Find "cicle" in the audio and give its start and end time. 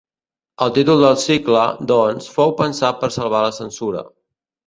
1.23-1.65